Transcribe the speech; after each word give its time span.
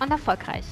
und 0.00 0.10
erfolgreich. 0.10 0.64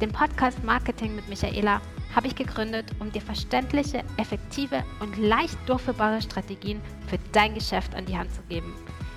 Den 0.00 0.12
Podcast 0.12 0.62
Marketing 0.62 1.16
mit 1.16 1.28
Michaela 1.28 1.80
habe 2.14 2.28
ich 2.28 2.34
gegründet, 2.34 2.86
um 3.00 3.12
dir 3.12 3.20
verständliche, 3.20 4.04
effektive 4.16 4.84
und 5.00 5.16
leicht 5.18 5.58
durchführbare 5.66 6.22
Strategien 6.22 6.80
für 7.08 7.18
dein 7.32 7.54
Geschäft 7.54 7.94
an 7.94 8.06
die 8.06 8.16
Hand 8.16 8.32
zu 8.32 8.42
geben. 8.48 8.72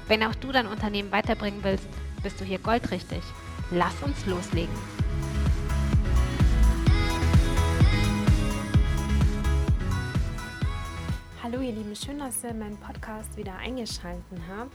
Wenn 0.07 0.23
auch 0.23 0.35
du 0.35 0.51
dein 0.51 0.67
Unternehmen 0.67 1.11
weiterbringen 1.11 1.63
willst, 1.63 1.87
bist 2.23 2.39
du 2.39 2.45
hier 2.45 2.59
goldrichtig. 2.59 3.21
Lass 3.71 4.01
uns 4.03 4.25
loslegen. 4.25 4.75
Hallo 11.43 11.59
ihr 11.61 11.71
Lieben, 11.71 11.95
schön, 11.95 12.19
dass 12.19 12.43
ihr 12.43 12.53
meinen 12.53 12.77
Podcast 12.77 13.35
wieder 13.35 13.55
eingeschaltet 13.57 14.39
habt. 14.49 14.71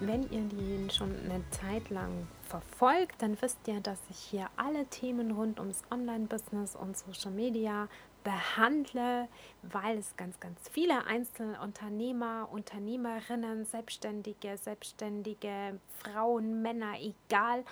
Wenn 0.00 0.30
ihr 0.30 0.42
den 0.42 0.90
schon 0.90 1.10
eine 1.24 1.42
Zeit 1.50 1.88
lang 1.88 2.28
verfolgt, 2.42 3.22
dann 3.22 3.40
wisst 3.40 3.66
ihr, 3.66 3.80
dass 3.80 3.98
ich 4.10 4.18
hier 4.18 4.50
alle 4.56 4.84
Themen 4.86 5.30
rund 5.30 5.58
ums 5.58 5.82
Online-Business 5.90 6.76
und 6.76 6.98
Social 6.98 7.30
Media 7.30 7.88
behandle, 8.22 9.26
weil 9.62 9.96
es 9.96 10.14
ganz, 10.18 10.38
ganz 10.38 10.68
viele 10.68 11.06
Einzelunternehmer, 11.06 12.46
Unternehmerinnen, 12.52 13.64
Selbstständige, 13.64 14.58
Selbstständige, 14.58 15.80
Frauen, 16.00 16.60
Männer, 16.60 16.96
egal, 17.00 17.64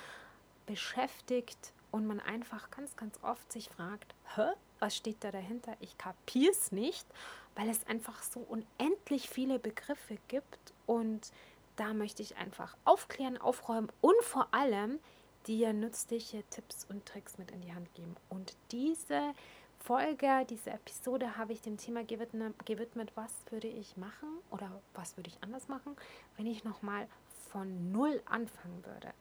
beschäftigt 0.64 1.74
und 1.90 2.06
man 2.06 2.20
einfach 2.20 2.70
ganz, 2.70 2.96
ganz 2.96 3.18
oft 3.22 3.52
sich 3.52 3.68
fragt, 3.68 4.14
Hä? 4.34 4.52
was 4.78 4.96
steht 4.96 5.22
da 5.22 5.30
dahinter? 5.30 5.76
Ich 5.80 5.98
kapiere 5.98 6.52
es 6.52 6.72
nicht, 6.72 7.06
weil 7.54 7.68
es 7.68 7.86
einfach 7.86 8.22
so 8.22 8.40
unendlich 8.40 9.28
viele 9.28 9.58
Begriffe 9.58 10.16
gibt 10.28 10.72
und 10.86 11.30
da 11.76 11.94
möchte 11.94 12.22
ich 12.22 12.36
einfach 12.36 12.76
aufklären, 12.84 13.38
aufräumen 13.38 13.90
und 14.00 14.22
vor 14.22 14.48
allem 14.52 14.98
dir 15.46 15.72
nützliche 15.72 16.42
Tipps 16.50 16.86
und 16.88 17.04
Tricks 17.06 17.38
mit 17.38 17.50
in 17.50 17.60
die 17.60 17.74
Hand 17.74 17.92
geben. 17.94 18.16
Und 18.28 18.56
diese 18.70 19.34
Folge, 19.78 20.46
diese 20.48 20.70
Episode 20.70 21.36
habe 21.36 21.52
ich 21.52 21.60
dem 21.60 21.76
Thema 21.76 22.04
gewidmet, 22.04 23.12
was 23.14 23.32
würde 23.50 23.68
ich 23.68 23.96
machen 23.96 24.28
oder 24.50 24.70
was 24.94 25.16
würde 25.16 25.28
ich 25.28 25.42
anders 25.42 25.68
machen, 25.68 25.94
wenn 26.36 26.46
ich 26.46 26.64
nochmal 26.64 27.06
von 27.50 27.92
Null 27.92 28.22
anfangen 28.24 28.84
würde. 28.86 29.12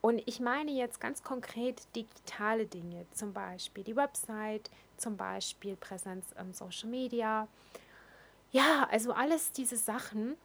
Und 0.00 0.22
ich 0.26 0.40
meine 0.40 0.72
jetzt 0.72 0.98
ganz 1.00 1.22
konkret 1.22 1.82
digitale 1.94 2.66
Dinge, 2.66 3.06
zum 3.12 3.32
Beispiel 3.32 3.84
die 3.84 3.94
Website, 3.94 4.70
zum 4.96 5.16
Beispiel 5.16 5.76
Präsenz 5.76 6.24
im 6.40 6.52
Social 6.52 6.88
Media. 6.88 7.46
Ja, 8.50 8.88
also 8.90 9.12
alles 9.12 9.52
diese 9.52 9.76
Sachen, 9.76 10.36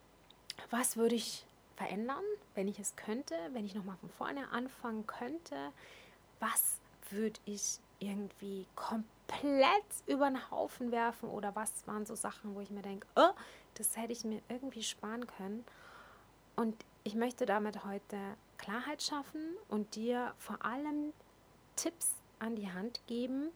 was 0.69 0.97
würde 0.97 1.15
ich 1.15 1.45
verändern, 1.75 2.23
wenn 2.55 2.67
ich 2.67 2.79
es 2.79 2.95
könnte, 2.95 3.35
wenn 3.53 3.65
ich 3.65 3.75
nochmal 3.75 3.97
von 3.97 4.09
vorne 4.09 4.49
anfangen 4.51 5.05
könnte? 5.07 5.55
Was 6.39 6.79
würde 7.09 7.39
ich 7.45 7.79
irgendwie 7.99 8.65
komplett 8.75 9.83
über 10.05 10.29
den 10.29 10.51
Haufen 10.51 10.91
werfen 10.91 11.29
oder 11.29 11.55
was 11.55 11.71
waren 11.87 12.05
so 12.05 12.15
Sachen, 12.15 12.55
wo 12.55 12.61
ich 12.61 12.69
mir 12.69 12.81
denke, 12.81 13.07
oh, 13.15 13.31
das 13.75 13.95
hätte 13.97 14.13
ich 14.13 14.23
mir 14.23 14.41
irgendwie 14.49 14.83
sparen 14.83 15.25
können. 15.27 15.65
Und 16.55 16.75
ich 17.03 17.15
möchte 17.15 17.45
damit 17.45 17.85
heute 17.85 18.17
Klarheit 18.57 19.01
schaffen 19.01 19.41
und 19.69 19.95
dir 19.95 20.33
vor 20.37 20.63
allem 20.65 21.13
Tipps 21.75 22.13
an 22.39 22.55
die 22.55 22.71
Hand 22.71 23.01
geben, 23.07 23.49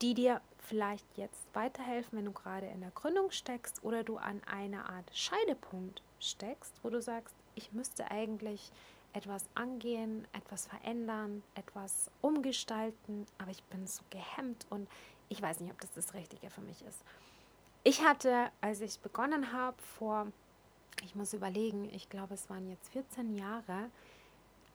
die 0.00 0.14
dir 0.14 0.40
vielleicht 0.70 1.18
jetzt 1.18 1.52
weiterhelfen, 1.52 2.16
wenn 2.16 2.26
du 2.26 2.32
gerade 2.32 2.66
in 2.66 2.80
der 2.80 2.92
Gründung 2.92 3.32
steckst 3.32 3.82
oder 3.82 4.04
du 4.04 4.18
an 4.18 4.40
einer 4.44 4.88
Art 4.88 5.10
Scheidepunkt 5.12 6.00
steckst, 6.20 6.72
wo 6.84 6.90
du 6.90 7.02
sagst, 7.02 7.34
ich 7.56 7.72
müsste 7.72 8.08
eigentlich 8.08 8.70
etwas 9.12 9.46
angehen, 9.56 10.28
etwas 10.32 10.68
verändern, 10.68 11.42
etwas 11.56 12.08
umgestalten, 12.20 13.26
aber 13.38 13.50
ich 13.50 13.64
bin 13.64 13.84
so 13.88 14.02
gehemmt 14.10 14.64
und 14.70 14.88
ich 15.28 15.42
weiß 15.42 15.58
nicht, 15.58 15.72
ob 15.72 15.80
das 15.80 15.92
das 15.92 16.14
Richtige 16.14 16.50
für 16.50 16.60
mich 16.60 16.82
ist. 16.82 17.00
Ich 17.82 18.04
hatte, 18.04 18.52
als 18.60 18.80
ich 18.80 19.00
begonnen 19.00 19.52
habe, 19.52 19.76
vor, 19.98 20.28
ich 21.02 21.16
muss 21.16 21.34
überlegen, 21.34 21.90
ich 21.92 22.08
glaube, 22.08 22.34
es 22.34 22.48
waren 22.48 22.70
jetzt 22.70 22.90
14 22.90 23.34
Jahre, 23.34 23.90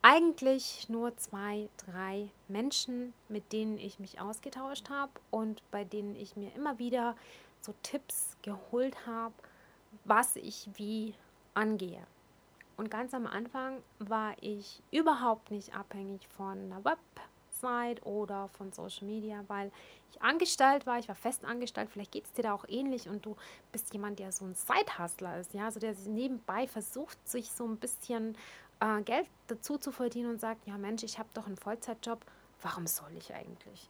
eigentlich 0.06 0.88
nur 0.88 1.18
zwei, 1.18 1.68
drei 1.78 2.30
Menschen, 2.48 3.16
mit 3.28 3.52
denen 3.52 3.80
ich 3.80 3.98
mich 3.98 4.22
ausgetauscht 4.22 4.92
habe 4.92 5.12
und 5.32 5.64
bei 5.72 5.84
denen 5.84 6.16
ich 6.16 6.36
mir 6.36 6.54
immer 6.54 6.78
wieder 6.78 7.16
so 7.60 7.74
Tipps 7.82 8.38
geholt 8.44 9.08
habe, 9.08 9.34
was 10.04 10.36
ich 10.36 10.70
wie 10.76 11.16
angehe. 11.56 12.06
Und 12.78 12.92
ganz 12.92 13.16
am 13.16 13.26
Anfang 13.26 13.82
war 13.98 14.36
ich 14.42 14.84
überhaupt 14.92 15.50
nicht 15.50 15.76
abhängig 15.76 16.28
von 16.28 16.72
einer 16.72 16.86
Website 16.86 18.06
oder 18.06 18.50
von 18.50 18.72
Social 18.74 19.08
Media, 19.08 19.44
weil 19.48 19.72
ich 20.12 20.22
angestellt 20.22 20.86
war, 20.86 21.00
ich 21.00 21.08
war 21.08 21.16
fest 21.16 21.44
angestellt, 21.44 21.90
vielleicht 21.92 22.12
geht 22.12 22.26
es 22.26 22.34
dir 22.34 22.44
da 22.44 22.54
auch 22.54 22.66
ähnlich 22.68 23.10
und 23.10 23.26
du 23.26 23.36
bist 23.72 23.92
jemand, 23.92 24.20
der 24.20 24.32
so 24.32 24.46
ein 24.46 24.54
Side-Hustler 24.54 25.40
ist, 25.40 25.56
ja, 25.56 25.66
also 25.66 25.80
der 25.80 25.96
nebenbei 26.06 26.68
versucht, 26.68 27.18
sich 27.28 27.50
so 27.50 27.66
ein 27.66 27.78
bisschen 27.78 28.38
äh, 28.80 29.02
Geld 29.02 29.28
dazu 29.48 29.78
zu 29.78 29.92
verdienen 29.92 30.30
und 30.30 30.42
sagt, 30.42 30.68
ja 30.68 30.78
Mensch, 30.78 31.04
ich 31.04 31.20
habe 31.20 31.30
doch 31.34 31.48
einen 31.48 31.58
Vollzeitjob, 31.58 32.26
warum 32.62 32.88
soll 32.88 33.12
ich 33.18 33.34
eigentlich? 33.34 33.90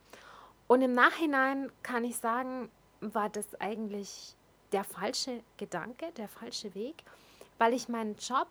Und 0.67 0.81
im 0.81 0.93
Nachhinein 0.93 1.71
kann 1.83 2.03
ich 2.03 2.17
sagen, 2.17 2.69
war 3.01 3.29
das 3.29 3.59
eigentlich 3.59 4.35
der 4.71 4.83
falsche 4.83 5.41
Gedanke, 5.57 6.11
der 6.13 6.27
falsche 6.27 6.73
Weg, 6.75 7.03
weil 7.57 7.73
ich 7.73 7.87
meinen 7.87 8.15
Job 8.15 8.47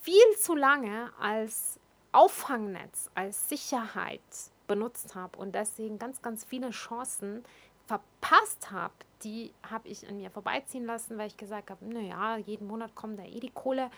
viel 0.00 0.36
zu 0.38 0.54
lange 0.54 1.10
als 1.18 1.78
Auffangnetz, 2.12 3.10
als 3.14 3.48
Sicherheit 3.48 4.20
benutzt 4.66 5.14
habe 5.14 5.38
und 5.38 5.54
deswegen 5.54 5.98
ganz, 5.98 6.22
ganz 6.22 6.44
viele 6.44 6.70
Chancen 6.70 7.44
verpasst 7.86 8.70
habe, 8.70 8.94
die 9.22 9.52
habe 9.68 9.88
ich 9.88 10.08
an 10.08 10.16
mir 10.16 10.30
vorbeiziehen 10.30 10.84
lassen, 10.84 11.18
weil 11.18 11.26
ich 11.28 11.36
gesagt 11.36 11.70
habe, 11.70 11.84
naja, 11.84 12.36
jeden 12.36 12.66
Monat 12.66 12.94
kommt 12.94 13.18
da 13.18 13.24
eh 13.24 13.40
die 13.40 13.50
Kohle 13.50 13.90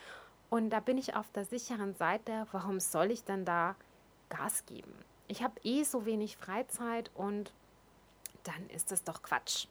und 0.55 0.71
da 0.71 0.79
bin 0.79 0.99
ich 0.99 1.17
auf 1.17 1.29
der 1.33 1.45
sicheren 1.45 1.97
Seite. 1.97 2.47
Warum 2.53 2.79
soll 2.79 3.11
ich 3.11 3.25
denn 3.25 3.45
da 3.45 3.75
Gas 4.29 4.65
geben? 4.67 4.95
Ich 5.27 5.43
habe 5.43 5.61
eh 5.65 5.83
so 5.83 6.07
wenig 6.07 6.37
Freizeit 6.37 7.11
und 7.17 7.53
dann 8.45 8.71
ist 8.71 8.93
das 8.93 9.03
doch 9.03 9.25
Quatsch. 9.25 9.67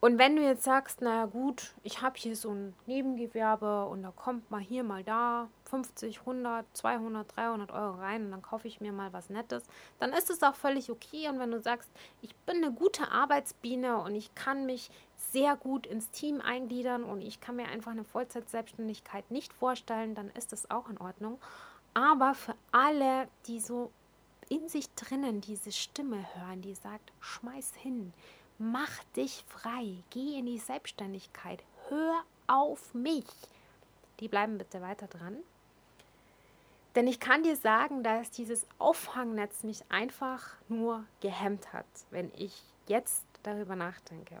Und 0.00 0.18
wenn 0.18 0.34
du 0.34 0.42
jetzt 0.42 0.62
sagst, 0.62 1.02
naja 1.02 1.26
gut, 1.26 1.74
ich 1.82 2.00
habe 2.00 2.16
hier 2.16 2.34
so 2.34 2.50
ein 2.50 2.74
Nebengewerbe 2.86 3.84
und 3.84 4.02
da 4.02 4.10
kommt 4.10 4.50
mal 4.50 4.60
hier, 4.60 4.82
mal 4.82 5.04
da 5.04 5.50
50, 5.64 6.20
100, 6.20 6.64
200, 6.72 7.36
300 7.36 7.70
Euro 7.70 7.96
rein 7.96 8.24
und 8.24 8.30
dann 8.30 8.40
kaufe 8.40 8.66
ich 8.66 8.80
mir 8.80 8.92
mal 8.92 9.12
was 9.12 9.28
Nettes, 9.28 9.62
dann 9.98 10.14
ist 10.14 10.30
es 10.30 10.42
auch 10.42 10.54
völlig 10.54 10.90
okay. 10.90 11.28
Und 11.28 11.38
wenn 11.38 11.50
du 11.50 11.60
sagst, 11.60 11.90
ich 12.22 12.34
bin 12.46 12.56
eine 12.64 12.72
gute 12.72 13.10
Arbeitsbiene 13.12 13.98
und 13.98 14.14
ich 14.14 14.34
kann 14.34 14.64
mich 14.64 14.90
sehr 15.18 15.54
gut 15.54 15.86
ins 15.86 16.10
Team 16.10 16.40
eingliedern 16.40 17.04
und 17.04 17.20
ich 17.20 17.42
kann 17.42 17.56
mir 17.56 17.68
einfach 17.68 17.90
eine 17.90 18.04
Vollzeitselbstständigkeit 18.04 19.30
nicht 19.30 19.52
vorstellen, 19.52 20.14
dann 20.14 20.30
ist 20.30 20.52
das 20.52 20.70
auch 20.70 20.88
in 20.88 20.96
Ordnung. 20.96 21.38
Aber 21.92 22.34
für 22.34 22.54
alle, 22.72 23.28
die 23.46 23.60
so 23.60 23.90
in 24.48 24.66
sich 24.68 24.92
drinnen 24.94 25.42
diese 25.42 25.72
Stimme 25.72 26.24
hören, 26.34 26.62
die 26.62 26.74
sagt, 26.74 27.12
schmeiß 27.20 27.74
hin, 27.76 28.14
Mach 28.62 29.02
dich 29.16 29.42
frei, 29.48 30.04
geh 30.10 30.38
in 30.38 30.44
die 30.44 30.58
Selbstständigkeit, 30.58 31.64
hör 31.88 32.22
auf 32.46 32.92
mich. 32.92 33.24
Die 34.20 34.28
bleiben 34.28 34.58
bitte 34.58 34.82
weiter 34.82 35.06
dran. 35.06 35.38
Denn 36.94 37.06
ich 37.06 37.20
kann 37.20 37.42
dir 37.42 37.56
sagen, 37.56 38.02
dass 38.02 38.30
dieses 38.30 38.66
Auffangnetz 38.78 39.62
mich 39.62 39.82
einfach 39.88 40.46
nur 40.68 41.06
gehemmt 41.22 41.72
hat, 41.72 41.86
wenn 42.10 42.30
ich 42.36 42.62
jetzt 42.86 43.24
darüber 43.44 43.76
nachdenke. 43.76 44.38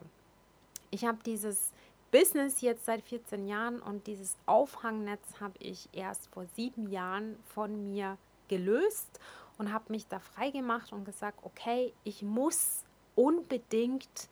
Ich 0.90 1.06
habe 1.06 1.20
dieses 1.24 1.72
Business 2.10 2.60
jetzt 2.60 2.84
seit 2.84 3.00
14 3.00 3.48
Jahren 3.48 3.80
und 3.80 4.06
dieses 4.06 4.36
Auffangnetz 4.44 5.40
habe 5.40 5.54
ich 5.60 5.88
erst 5.92 6.26
vor 6.26 6.44
sieben 6.56 6.90
Jahren 6.90 7.42
von 7.54 7.90
mir 7.90 8.18
gelöst 8.48 9.18
und 9.56 9.72
habe 9.72 9.90
mich 9.90 10.08
da 10.08 10.18
frei 10.18 10.50
gemacht 10.50 10.92
und 10.92 11.06
gesagt, 11.06 11.38
okay, 11.42 11.94
ich 12.04 12.20
muss 12.20 12.84
unbedingt 13.14 14.28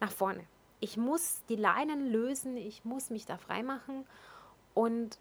nach 0.00 0.12
vorne. 0.12 0.44
Ich 0.80 0.96
muss 0.96 1.42
die 1.48 1.56
Leinen 1.56 2.10
lösen, 2.10 2.56
ich 2.56 2.84
muss 2.84 3.10
mich 3.10 3.26
da 3.26 3.36
freimachen. 3.36 4.06
Und 4.74 5.18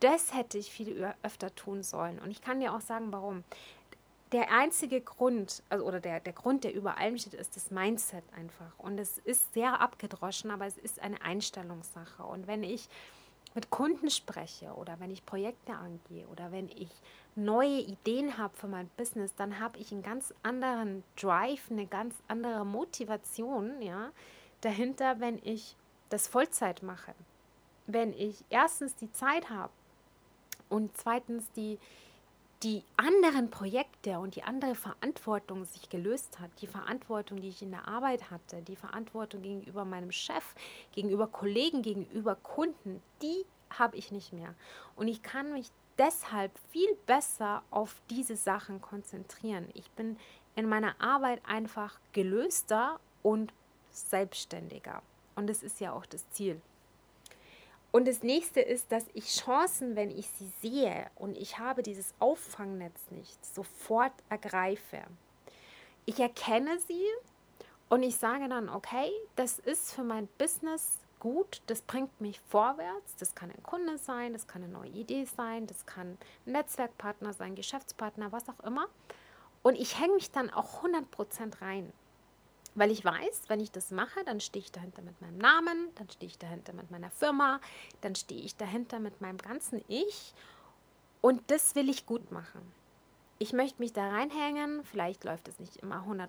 das 0.00 0.34
hätte 0.34 0.58
ich 0.58 0.70
viel 0.70 1.12
öfter 1.22 1.54
tun 1.54 1.82
sollen. 1.82 2.18
Und 2.18 2.30
ich 2.30 2.40
kann 2.40 2.60
dir 2.60 2.74
auch 2.74 2.80
sagen, 2.80 3.12
warum. 3.12 3.44
Der 4.32 4.50
einzige 4.50 5.00
Grund, 5.00 5.62
also, 5.68 5.84
oder 5.84 6.00
der, 6.00 6.18
der 6.18 6.32
Grund, 6.32 6.64
der 6.64 6.74
über 6.74 6.98
allem 6.98 7.16
steht, 7.16 7.34
ist 7.34 7.54
das 7.54 7.70
Mindset 7.70 8.24
einfach. 8.36 8.76
Und 8.78 8.98
es 8.98 9.18
ist 9.18 9.54
sehr 9.54 9.80
abgedroschen, 9.80 10.50
aber 10.50 10.66
es 10.66 10.76
ist 10.76 11.00
eine 11.00 11.22
Einstellungssache. 11.22 12.24
Und 12.24 12.48
wenn 12.48 12.64
ich 12.64 12.88
mit 13.54 13.70
Kunden 13.70 14.10
spreche 14.10 14.72
oder 14.74 14.98
wenn 15.00 15.10
ich 15.10 15.24
Projekte 15.24 15.72
angehe 15.72 16.26
oder 16.26 16.50
wenn 16.52 16.68
ich 16.68 16.90
neue 17.36 17.80
Ideen 17.80 18.38
habe 18.38 18.56
für 18.56 18.66
mein 18.66 18.88
Business, 18.96 19.34
dann 19.36 19.60
habe 19.60 19.78
ich 19.78 19.92
einen 19.92 20.02
ganz 20.02 20.34
anderen 20.42 21.04
Drive, 21.20 21.70
eine 21.70 21.86
ganz 21.86 22.14
andere 22.28 22.64
Motivation, 22.64 23.80
ja, 23.82 24.10
dahinter, 24.62 25.20
wenn 25.20 25.38
ich 25.44 25.76
das 26.08 26.26
Vollzeit 26.26 26.82
mache. 26.82 27.14
Wenn 27.86 28.12
ich 28.14 28.44
erstens 28.50 28.96
die 28.96 29.12
Zeit 29.12 29.50
habe 29.50 29.72
und 30.68 30.96
zweitens 30.96 31.50
die, 31.52 31.78
die 32.62 32.82
anderen 32.96 33.50
Projekte 33.50 34.18
und 34.18 34.34
die 34.34 34.42
andere 34.42 34.74
Verantwortung 34.74 35.64
sich 35.66 35.88
gelöst 35.90 36.40
hat, 36.40 36.50
die 36.60 36.66
Verantwortung, 36.66 37.40
die 37.40 37.48
ich 37.48 37.62
in 37.62 37.70
der 37.70 37.86
Arbeit 37.86 38.30
hatte, 38.30 38.62
die 38.62 38.76
Verantwortung 38.76 39.42
gegenüber 39.42 39.84
meinem 39.84 40.10
Chef, 40.10 40.54
gegenüber 40.92 41.26
Kollegen, 41.26 41.82
gegenüber 41.82 42.34
Kunden, 42.34 43.02
die 43.22 43.44
habe 43.70 43.96
ich 43.96 44.10
nicht 44.10 44.32
mehr. 44.32 44.54
Und 44.96 45.06
ich 45.08 45.22
kann 45.22 45.52
mich 45.52 45.70
deshalb 45.98 46.52
viel 46.70 46.94
besser 47.06 47.62
auf 47.70 47.94
diese 48.10 48.36
Sachen 48.36 48.80
konzentrieren. 48.80 49.68
Ich 49.74 49.90
bin 49.92 50.18
in 50.54 50.68
meiner 50.68 51.00
Arbeit 51.00 51.40
einfach 51.46 51.98
gelöster 52.12 52.98
und 53.22 53.52
selbstständiger. 53.92 55.02
Und 55.34 55.48
das 55.48 55.62
ist 55.62 55.80
ja 55.80 55.92
auch 55.92 56.06
das 56.06 56.28
Ziel. 56.30 56.60
Und 57.92 58.08
das 58.08 58.22
nächste 58.22 58.60
ist, 58.60 58.92
dass 58.92 59.06
ich 59.14 59.26
Chancen, 59.26 59.96
wenn 59.96 60.10
ich 60.10 60.28
sie 60.28 60.50
sehe 60.60 61.10
und 61.14 61.36
ich 61.38 61.58
habe 61.58 61.82
dieses 61.82 62.12
Auffangnetz 62.18 63.00
nicht, 63.10 63.44
sofort 63.46 64.12
ergreife. 64.28 65.02
Ich 66.04 66.20
erkenne 66.20 66.78
sie 66.80 67.04
und 67.88 68.02
ich 68.02 68.16
sage 68.16 68.48
dann, 68.48 68.68
okay, 68.68 69.10
das 69.36 69.58
ist 69.58 69.94
für 69.94 70.04
mein 70.04 70.28
Business 70.38 70.98
gut, 71.20 71.62
das 71.66 71.82
bringt 71.82 72.20
mich 72.20 72.40
vorwärts. 72.40 73.16
Das 73.16 73.34
kann 73.34 73.50
ein 73.50 73.62
Kunde 73.62 73.98
sein, 73.98 74.32
das 74.32 74.46
kann 74.46 74.62
eine 74.62 74.72
neue 74.72 74.90
Idee 74.90 75.24
sein, 75.24 75.66
das 75.66 75.86
kann 75.86 76.18
ein 76.46 76.52
Netzwerkpartner 76.52 77.32
sein, 77.32 77.54
Geschäftspartner, 77.54 78.32
was 78.32 78.48
auch 78.48 78.60
immer. 78.60 78.86
Und 79.62 79.76
ich 79.76 79.98
hänge 79.98 80.14
mich 80.14 80.30
dann 80.30 80.50
auch 80.50 80.82
100% 80.84 81.60
rein. 81.60 81.92
Weil 82.74 82.90
ich 82.90 83.04
weiß, 83.04 83.44
wenn 83.48 83.60
ich 83.60 83.70
das 83.70 83.90
mache, 83.90 84.22
dann 84.24 84.38
stehe 84.38 84.62
ich 84.62 84.70
dahinter 84.70 85.00
mit 85.00 85.18
meinem 85.22 85.38
Namen, 85.38 85.88
dann 85.94 86.10
stehe 86.10 86.30
ich 86.30 86.38
dahinter 86.38 86.74
mit 86.74 86.90
meiner 86.90 87.10
Firma, 87.10 87.58
dann 88.02 88.14
stehe 88.14 88.42
ich 88.42 88.54
dahinter 88.54 89.00
mit 89.00 89.20
meinem 89.22 89.38
ganzen 89.38 89.82
Ich. 89.88 90.34
Und 91.22 91.42
das 91.50 91.74
will 91.74 91.88
ich 91.88 92.04
gut 92.04 92.30
machen. 92.30 92.60
Ich 93.38 93.52
möchte 93.52 93.82
mich 93.82 93.92
da 93.92 94.08
reinhängen. 94.08 94.82
Vielleicht 94.84 95.24
läuft 95.24 95.48
es 95.48 95.58
nicht 95.58 95.76
immer 95.76 96.04
100% 96.08 96.28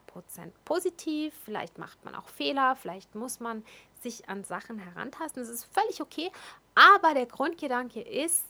positiv. 0.65 1.33
Vielleicht 1.45 1.77
macht 1.77 2.03
man 2.03 2.15
auch 2.15 2.27
Fehler. 2.27 2.75
Vielleicht 2.75 3.15
muss 3.15 3.39
man 3.39 3.63
sich 4.01 4.27
an 4.27 4.43
Sachen 4.43 4.77
herantasten. 4.77 5.41
Das 5.41 5.49
ist 5.49 5.65
völlig 5.65 6.01
okay. 6.01 6.31
Aber 6.75 7.13
der 7.13 7.25
Grundgedanke 7.25 8.01
ist, 8.01 8.45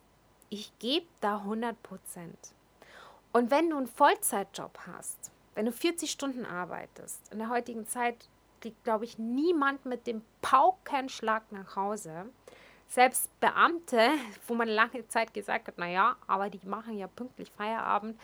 ich 0.50 0.72
gebe 0.80 1.06
da 1.22 1.44
100%. 1.44 1.76
Und 3.32 3.52
wenn 3.52 3.70
du 3.70 3.78
einen 3.78 3.88
Vollzeitjob 3.88 4.80
hast, 4.88 5.32
wenn 5.54 5.66
du 5.66 5.72
40 5.72 6.10
Stunden 6.10 6.46
arbeitest, 6.46 7.32
in 7.32 7.40
der 7.40 7.50
heutigen 7.50 7.88
Zeit 7.88 8.28
kriegt, 8.62 8.84
glaube 8.84 9.06
ich, 9.06 9.18
niemand 9.18 9.86
mit 9.86 10.08
dem 10.08 10.24
Paukenschlag 10.42 11.52
nach 11.52 11.76
Hause. 11.76 12.26
Selbst 12.88 13.30
Beamte, 13.40 14.12
wo 14.48 14.56
man 14.56 14.68
lange 14.68 15.08
Zeit 15.08 15.34
gesagt 15.34 15.68
hat, 15.68 15.78
naja, 15.78 16.16
aber 16.28 16.50
die 16.50 16.66
machen 16.66 16.98
ja 16.98 17.08
pünktlich 17.08 17.52
Feierabend. 17.52 18.20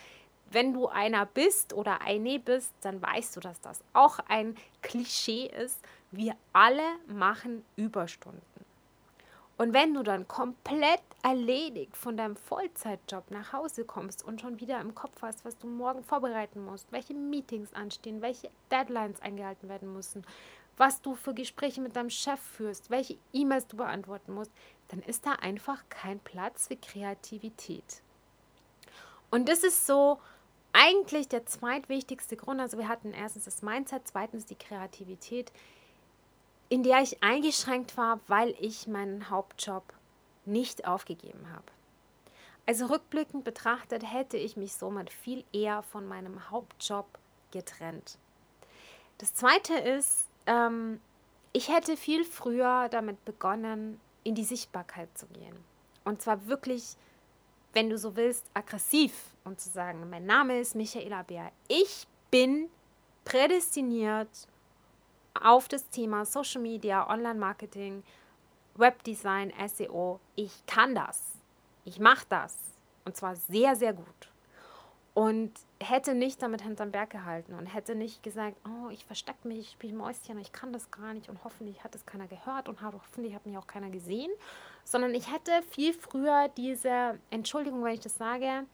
Wenn 0.54 0.72
du 0.72 0.88
einer 0.88 1.26
bist 1.26 1.74
oder 1.74 2.02
eine 2.02 2.40
bist, 2.40 2.72
dann 2.82 3.02
weißt 3.02 3.36
du, 3.36 3.40
dass 3.40 3.60
das 3.62 3.84
auch 3.94 4.20
ein 4.28 4.56
Klischee 4.84 5.48
ist. 5.48 5.80
Wir 6.12 6.36
alle 6.54 6.84
machen 7.08 7.66
Überstunden. 7.76 8.42
Und 9.58 9.74
wenn 9.74 9.94
du 9.94 10.04
dann 10.04 10.28
komplett 10.28 11.02
erledigt 11.24 11.98
von 11.98 12.18
deinem 12.18 12.36
Vollzeitjob 12.36 13.32
nach 13.32 13.54
Hause 13.54 13.84
kommst 13.84 14.24
und 14.24 14.42
schon 14.42 14.60
wieder 14.60 14.80
im 14.80 14.94
Kopf 14.94 15.22
hast, 15.22 15.44
was 15.46 15.58
du 15.58 15.68
morgen 15.68 16.04
vorbereiten 16.04 16.64
musst, 16.64 16.92
welche 16.92 17.14
Meetings 17.14 17.74
anstehen, 17.74 18.22
welche 18.22 18.50
Deadlines 18.72 19.22
eingehalten 19.22 19.70
werden 19.70 19.94
müssen, 19.94 20.24
was 20.78 21.02
du 21.02 21.16
für 21.16 21.34
Gespräche 21.34 21.82
mit 21.82 21.96
deinem 21.96 22.10
Chef 22.10 22.40
führst, 22.40 22.90
welche 22.90 23.18
E-Mails 23.32 23.68
du 23.68 23.78
beantworten 23.78 24.34
musst, 24.34 24.52
dann 24.90 25.02
ist 25.02 25.26
da 25.26 25.34
einfach 25.34 25.84
kein 25.90 26.20
Platz 26.20 26.68
für 26.68 26.76
Kreativität. 26.76 28.02
Und 29.30 29.50
das 29.50 29.64
ist 29.64 29.88
so 29.88 30.20
eigentlich 30.74 31.28
der 31.28 31.46
zweitwichtigste 31.46 32.36
Grund. 32.36 32.60
Also 32.60 32.78
wir 32.78 32.88
hatten 32.88 33.14
erstens 33.14 33.46
das 33.46 33.62
Mindset, 33.62 34.02
zweitens 34.06 34.46
die 34.46 34.56
Kreativität 34.56 35.52
in 36.74 36.82
der 36.82 37.04
ich 37.04 37.22
eingeschränkt 37.22 37.98
war, 37.98 38.20
weil 38.26 38.56
ich 38.60 38.88
meinen 38.88 39.30
Hauptjob 39.30 39.84
nicht 40.46 40.88
aufgegeben 40.88 41.48
habe. 41.54 41.66
Also 42.66 42.88
rückblickend 42.88 43.44
betrachtet 43.44 44.12
hätte 44.12 44.38
ich 44.38 44.58
mich 44.58 44.74
somit 44.74 45.12
viel 45.12 45.44
eher 45.54 45.84
von 45.84 46.08
meinem 46.08 46.50
Hauptjob 46.50 47.06
getrennt. 47.52 48.18
Das 49.20 49.36
Zweite 49.36 49.76
ist, 49.76 50.28
ähm, 50.48 51.00
ich 51.52 51.70
hätte 51.70 51.96
viel 51.96 52.26
früher 52.26 52.90
damit 52.90 53.24
begonnen, 53.24 54.00
in 54.24 54.34
die 54.34 54.44
Sichtbarkeit 54.44 55.16
zu 55.16 55.28
gehen. 55.28 55.56
Und 56.06 56.24
zwar 56.24 56.48
wirklich, 56.48 56.96
wenn 57.74 57.90
du 57.90 57.98
so 57.98 58.16
willst, 58.16 58.50
aggressiv 58.54 59.14
und 59.44 59.60
zu 59.60 59.70
sagen, 59.70 60.10
mein 60.10 60.26
Name 60.26 60.60
ist 60.60 60.76
Michaela 60.76 61.24
Bär. 61.24 61.52
Ich 61.68 62.08
bin 62.32 62.70
prädestiniert 63.26 64.48
auf 65.40 65.68
das 65.68 65.90
Thema 65.90 66.26
Social 66.26 66.62
Media, 66.62 67.10
Online-Marketing, 67.10 68.04
Webdesign, 68.76 69.52
SEO. 69.68 70.20
Ich 70.36 70.66
kann 70.66 70.96
das. 70.96 71.34
Ich 71.86 72.00
mache 72.00 72.26
das. 72.30 72.58
Und 73.06 73.18
zwar 73.18 73.36
sehr, 73.36 73.76
sehr 73.76 73.94
gut. 73.94 74.33
Und 75.14 75.52
hätte 75.80 76.16
nicht 76.16 76.42
damit 76.42 76.64
hinterm 76.64 76.92
Berg 76.92 77.12
gehalten 77.12 77.54
und 77.54 77.68
hätte 77.68 77.94
nicht 77.94 78.24
gesagt, 78.24 78.58
oh, 78.66 78.90
ich 78.90 79.06
verstecke 79.06 79.48
mich, 79.48 79.60
ich 79.60 79.70
spiele 79.72 79.96
Mäuschen, 79.96 80.40
ich 80.40 80.52
kann 80.52 80.74
das 80.74 80.90
gar 80.90 81.14
nicht 81.14 81.30
und 81.30 81.44
hoffentlich 81.44 81.84
hat 81.84 81.94
es 81.94 82.06
keiner 82.08 82.26
gehört 82.26 82.68
und 82.68 82.82
hoffentlich 82.82 83.36
hat 83.36 83.46
mich 83.46 83.56
auch 83.56 83.68
keiner 83.68 83.92
gesehen, 83.92 84.32
sondern 84.84 85.14
ich 85.14 85.32
hätte 85.32 85.52
viel 85.70 85.94
früher 85.94 86.50
diese, 86.58 87.20
Entschuldigung, 87.30 87.84
wenn 87.84 87.94
ich 87.94 88.00
das 88.00 88.18
sage, 88.18 88.66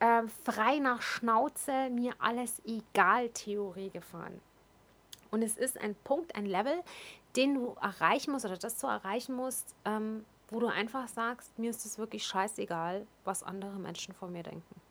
äh, 0.00 0.22
frei 0.44 0.80
nach 0.80 1.02
Schnauze, 1.02 1.88
mir 1.90 2.14
alles 2.18 2.60
egal 2.64 3.28
Theorie 3.28 3.90
gefahren. 3.90 4.40
Und 5.30 5.42
es 5.42 5.56
ist 5.56 5.78
ein 5.78 5.94
Punkt, 6.02 6.34
ein 6.34 6.46
Level, 6.46 6.82
den 7.36 7.54
du 7.54 7.76
erreichen 7.80 8.32
musst 8.32 8.44
oder 8.44 8.56
das 8.56 8.78
du 8.78 8.86
erreichen 8.86 9.34
musst, 9.34 9.74
ähm, 9.84 10.24
wo 10.48 10.60
du 10.60 10.66
einfach 10.66 11.08
sagst, 11.08 11.58
mir 11.58 11.70
ist 11.70 11.84
es 11.84 11.98
wirklich 11.98 12.24
scheißegal, 12.24 13.06
was 13.24 13.42
andere 13.42 13.78
Menschen 13.78 14.14
von 14.14 14.32
mir 14.32 14.42
denken. 14.42 14.85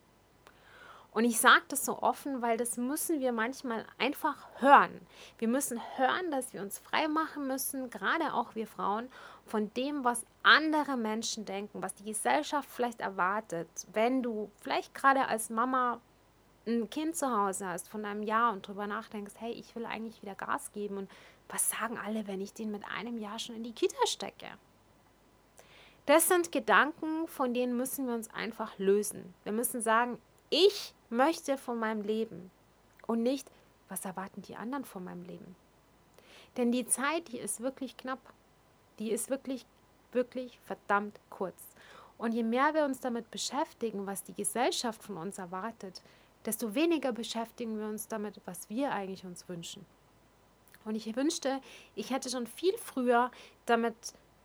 Und 1.16 1.24
ich 1.24 1.40
sage 1.40 1.64
das 1.70 1.86
so 1.86 2.02
offen, 2.02 2.42
weil 2.42 2.58
das 2.58 2.76
müssen 2.76 3.22
wir 3.22 3.32
manchmal 3.32 3.86
einfach 3.98 4.36
hören. 4.58 5.00
Wir 5.38 5.48
müssen 5.48 5.80
hören, 5.96 6.30
dass 6.30 6.52
wir 6.52 6.62
uns 6.62 6.78
frei 6.78 7.08
machen 7.08 7.48
müssen, 7.48 7.90
gerade 7.90 8.34
auch 8.34 8.54
wir 8.54 8.68
Frauen, 8.68 9.08
von 9.46 9.74
dem, 9.76 10.04
was 10.04 10.26
andere 10.44 10.98
Menschen 10.98 11.46
denken, 11.46 11.82
was 11.82 11.96
die 11.96 12.04
Gesellschaft 12.04 12.70
vielleicht 12.70 13.00
erwartet. 13.00 13.70
Wenn 13.94 14.24
du 14.24 14.52
vielleicht 14.60 14.94
gerade 14.94 15.30
als 15.30 15.50
Mama 15.50 16.02
ein 16.68 16.90
Kind 16.90 17.16
zu 17.16 17.32
Hause 17.32 17.66
hast 17.66 17.88
von 17.88 18.04
einem 18.04 18.22
Jahr 18.22 18.52
und 18.52 18.68
drüber 18.68 18.86
nachdenkst, 18.86 19.36
hey, 19.38 19.54
ich 19.54 19.74
will 19.74 19.86
eigentlich 19.86 20.22
wieder 20.22 20.36
Gas 20.36 20.74
geben 20.74 20.98
und 20.98 21.10
was 21.48 21.70
sagen 21.70 21.98
alle, 21.98 22.28
wenn 22.28 22.42
ich 22.42 22.54
den 22.54 22.72
mit 22.72 22.84
einem 22.94 23.20
Jahr 23.20 23.40
schon 23.40 23.56
in 23.56 23.64
die 23.64 23.72
Kita 23.72 24.06
stecke? 24.06 24.48
Das 26.08 26.28
sind 26.28 26.52
Gedanken, 26.52 27.30
von 27.30 27.54
denen 27.54 27.78
müssen 27.78 28.06
wir 28.06 28.16
uns 28.16 28.30
einfach 28.34 28.78
lösen. 28.80 29.34
Wir 29.46 29.54
müssen 29.54 29.80
sagen, 29.80 30.20
ich 30.50 30.94
möchte 31.16 31.58
von 31.58 31.80
meinem 31.80 32.02
Leben 32.02 32.52
und 33.08 33.24
nicht, 33.24 33.50
was 33.90 34.06
erwarten 34.06 34.42
die 34.42 34.56
anderen 34.56 34.86
von 34.86 35.04
meinem 35.04 35.24
Leben. 35.24 35.56
Denn 36.58 36.72
die 36.72 36.88
Zeit, 36.88 37.28
die 37.30 37.38
ist 37.38 37.62
wirklich 37.62 37.98
knapp. 37.98 38.20
Die 39.00 39.12
ist 39.12 39.30
wirklich, 39.30 39.66
wirklich 40.12 40.60
verdammt 40.66 41.20
kurz. 41.30 41.62
Und 42.18 42.34
je 42.34 42.44
mehr 42.44 42.74
wir 42.74 42.86
uns 42.86 43.00
damit 43.00 43.30
beschäftigen, 43.30 44.08
was 44.08 44.24
die 44.24 44.34
Gesellschaft 44.34 45.04
von 45.04 45.18
uns 45.18 45.38
erwartet, 45.38 46.02
desto 46.46 46.74
weniger 46.76 47.12
beschäftigen 47.12 47.78
wir 47.78 47.88
uns 47.88 48.08
damit, 48.08 48.40
was 48.46 48.70
wir 48.70 48.92
eigentlich 48.92 49.26
uns 49.26 49.50
wünschen. 49.50 49.86
Und 50.86 50.96
ich 50.96 51.16
wünschte, 51.16 51.60
ich 51.96 52.12
hätte 52.12 52.30
schon 52.30 52.48
viel 52.48 52.78
früher 52.78 53.32
damit 53.66 53.96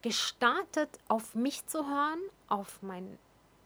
gestartet, 0.03 0.99
auf 1.09 1.35
mich 1.35 1.67
zu 1.67 1.87
hören, 1.87 2.19
auf 2.49 2.83
mein 2.83 3.19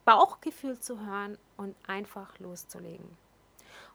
Bauchgefühl 0.04 0.78
zu 0.78 1.04
hören 1.04 1.38
und 1.56 1.75
einfach 1.87 2.38
loszulegen. 2.38 3.16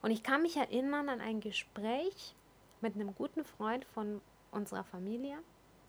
Und 0.01 0.11
ich 0.11 0.23
kann 0.23 0.41
mich 0.41 0.57
erinnern 0.57 1.09
an 1.09 1.21
ein 1.21 1.39
Gespräch 1.39 2.35
mit 2.81 2.95
einem 2.95 3.13
guten 3.15 3.43
Freund 3.43 3.85
von 3.85 4.21
unserer 4.51 4.83
Familie 4.83 5.37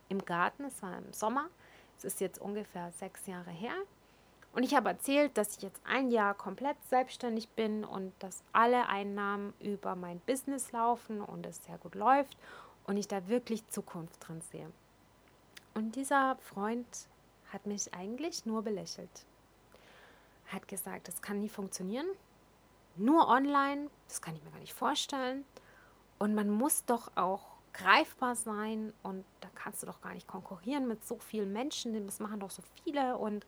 im 0.08 0.24
Garten. 0.24 0.64
Es 0.64 0.82
war 0.82 0.98
im 0.98 1.12
Sommer. 1.12 1.48
Es 1.96 2.04
ist 2.04 2.20
jetzt 2.20 2.40
ungefähr 2.40 2.90
sechs 2.92 3.26
Jahre 3.26 3.50
her. 3.50 3.74
Und 4.52 4.64
ich 4.64 4.74
habe 4.74 4.88
erzählt, 4.88 5.38
dass 5.38 5.56
ich 5.56 5.62
jetzt 5.62 5.80
ein 5.84 6.10
Jahr 6.10 6.34
komplett 6.34 6.76
selbstständig 6.88 7.48
bin 7.50 7.84
und 7.84 8.12
dass 8.18 8.42
alle 8.52 8.88
Einnahmen 8.88 9.54
über 9.60 9.94
mein 9.94 10.18
Business 10.20 10.72
laufen 10.72 11.20
und 11.20 11.46
es 11.46 11.64
sehr 11.64 11.78
gut 11.78 11.94
läuft 11.94 12.36
und 12.84 12.96
ich 12.96 13.06
da 13.06 13.28
wirklich 13.28 13.66
Zukunft 13.68 14.26
drin 14.26 14.40
sehe. 14.40 14.70
Und 15.74 15.94
dieser 15.94 16.36
Freund 16.36 16.86
hat 17.52 17.66
mich 17.66 17.94
eigentlich 17.94 18.44
nur 18.44 18.62
belächelt. 18.62 19.24
Hat 20.52 20.68
gesagt, 20.68 21.08
das 21.08 21.22
kann 21.22 21.40
nie 21.40 21.48
funktionieren. 21.48 22.06
Nur 22.96 23.28
online, 23.28 23.88
das 24.08 24.20
kann 24.20 24.34
ich 24.36 24.42
mir 24.42 24.50
gar 24.50 24.60
nicht 24.60 24.74
vorstellen. 24.74 25.44
Und 26.18 26.34
man 26.34 26.50
muss 26.50 26.84
doch 26.84 27.10
auch 27.16 27.60
greifbar 27.72 28.34
sein 28.34 28.92
und 29.02 29.24
da 29.40 29.48
kannst 29.54 29.82
du 29.82 29.86
doch 29.86 30.00
gar 30.00 30.12
nicht 30.12 30.26
konkurrieren 30.26 30.88
mit 30.88 31.06
so 31.06 31.18
vielen 31.18 31.52
Menschen, 31.52 32.06
das 32.06 32.18
machen 32.18 32.40
doch 32.40 32.50
so 32.50 32.62
viele 32.82 33.16
und 33.16 33.46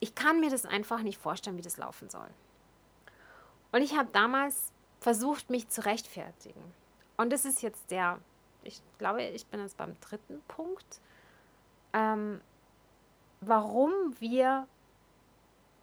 ich 0.00 0.14
kann 0.14 0.40
mir 0.40 0.50
das 0.50 0.66
einfach 0.66 1.02
nicht 1.02 1.18
vorstellen, 1.18 1.56
wie 1.56 1.62
das 1.62 1.76
laufen 1.76 2.10
soll. 2.10 2.28
Und 3.70 3.82
ich 3.82 3.96
habe 3.96 4.08
damals 4.12 4.72
versucht, 5.00 5.48
mich 5.48 5.68
zu 5.68 5.84
rechtfertigen. 5.84 6.60
Und 7.16 7.32
das 7.32 7.44
ist 7.44 7.62
jetzt 7.62 7.90
der, 7.90 8.18
ich 8.64 8.82
glaube, 8.98 9.22
ich 9.22 9.46
bin 9.46 9.60
jetzt 9.60 9.76
beim 9.76 9.98
dritten 10.00 10.42
Punkt, 10.48 11.00
ähm, 11.92 12.40
warum 13.40 13.92
wir 14.18 14.66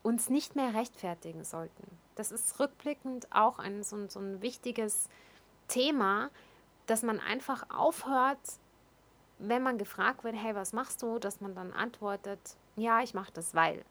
uns 0.04 0.30
nicht 0.30 0.56
mehr 0.56 0.74
rechtfertigen 0.74 1.44
sollten. 1.44 1.98
Das 2.16 2.32
ist 2.32 2.60
rückblickend 2.60 3.28
auch 3.32 3.60
ein, 3.60 3.84
so, 3.84 4.08
so 4.08 4.20
ein 4.20 4.42
wichtiges 4.42 5.10
Thema, 5.68 6.30
dass 6.86 7.04
man 7.04 7.20
einfach 7.20 7.66
aufhört, 7.70 8.40
wenn 9.38 9.64
man 9.64 9.78
gefragt 9.78 10.24
wird, 10.24 10.36
hey, 10.36 10.56
was 10.56 10.74
machst 10.74 11.02
du, 11.02 11.20
dass 11.20 11.40
man 11.40 11.56
dann 11.56 11.72
antwortet, 11.72 12.40
ja, 12.76 13.02
ich 13.02 13.14
mache 13.14 13.32
das, 13.34 13.56
weil. 13.56 13.84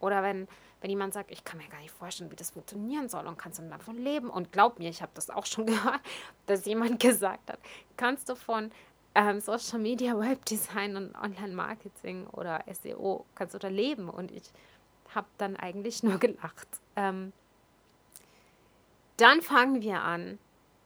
Oder 0.00 0.22
wenn, 0.22 0.48
wenn 0.80 0.90
jemand 0.90 1.12
sagt, 1.12 1.30
ich 1.30 1.44
kann 1.44 1.58
mir 1.58 1.68
gar 1.68 1.80
nicht 1.80 1.92
vorstellen, 1.92 2.30
wie 2.30 2.36
das 2.36 2.50
funktionieren 2.50 3.08
soll 3.08 3.26
und 3.26 3.38
kannst 3.38 3.58
du 3.58 3.62
davon 3.68 3.96
leben. 3.96 4.30
Und 4.30 4.52
glaub 4.52 4.78
mir, 4.78 4.88
ich 4.88 5.02
habe 5.02 5.12
das 5.14 5.30
auch 5.30 5.46
schon 5.46 5.66
gehört, 5.66 6.00
dass 6.46 6.64
jemand 6.64 7.00
gesagt 7.00 7.50
hat, 7.50 7.58
kannst 7.96 8.28
du 8.28 8.34
von 8.34 8.70
ähm, 9.14 9.40
Social 9.40 9.78
Media, 9.78 10.18
Webdesign 10.18 10.96
und 10.96 11.14
Online-Marketing 11.14 12.26
oder 12.28 12.64
SEO, 12.72 13.26
kannst 13.34 13.54
du 13.54 13.58
da 13.58 13.68
leben? 13.68 14.08
Und 14.08 14.30
ich 14.30 14.50
habe 15.14 15.28
dann 15.38 15.56
eigentlich 15.56 16.02
nur 16.02 16.18
gelacht. 16.18 16.68
Ähm, 16.96 17.32
dann 19.16 19.42
fangen 19.42 19.82
wir 19.82 20.02
an, 20.02 20.38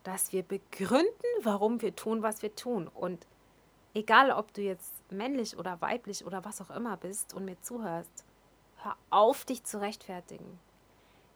dass 0.03 0.33
wir 0.33 0.43
begründen, 0.43 1.09
warum 1.43 1.81
wir 1.81 1.95
tun, 1.95 2.23
was 2.23 2.43
wir 2.43 2.55
tun. 2.55 2.89
Und 2.89 3.27
egal, 3.95 4.31
ob 4.31 4.53
du 4.53 4.63
jetzt 4.63 4.93
männlich 5.11 5.57
oder 5.57 5.81
weiblich 5.81 6.27
oder 6.27 6.45
was 6.45 6.61
auch 6.61 6.71
immer 6.71 6.97
bist 6.97 7.33
und 7.33 7.45
mir 7.45 7.61
zuhörst, 7.61 8.25
Hör 8.85 8.97
auf, 9.09 9.47
dich 9.47 9.65
zu 9.65 9.81
rechtfertigen. 9.81 10.59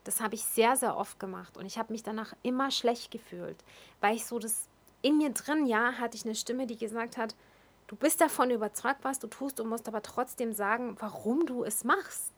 Das 0.04 0.20
habe 0.20 0.34
ich 0.34 0.44
sehr, 0.44 0.76
sehr 0.76 0.98
oft 0.98 1.18
gemacht 1.18 1.56
und 1.56 1.64
ich 1.64 1.78
habe 1.78 1.94
mich 1.94 2.02
danach 2.02 2.34
immer 2.42 2.70
schlecht 2.70 3.10
gefühlt, 3.10 3.64
weil 4.02 4.16
ich 4.16 4.26
so 4.26 4.38
das 4.38 4.68
in 5.00 5.16
mir 5.16 5.30
drin, 5.30 5.64
ja, 5.64 5.92
hatte 5.92 6.14
ich 6.14 6.26
eine 6.26 6.34
Stimme, 6.34 6.66
die 6.66 6.76
gesagt 6.76 7.16
hat, 7.16 7.34
du 7.86 7.96
bist 7.96 8.20
davon 8.20 8.50
überzeugt, 8.50 9.02
was 9.02 9.18
du 9.18 9.28
tust, 9.28 9.58
du 9.58 9.64
musst 9.64 9.88
aber 9.88 10.02
trotzdem 10.02 10.52
sagen, 10.52 10.96
warum 10.98 11.46
du 11.46 11.64
es 11.64 11.84
machst. 11.84 12.34